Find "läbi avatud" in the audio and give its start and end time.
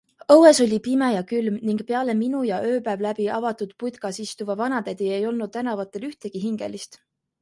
3.07-3.75